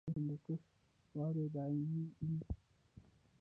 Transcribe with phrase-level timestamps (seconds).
[0.03, 0.61] د هندوکش
[1.15, 2.27] واورې دایمي دي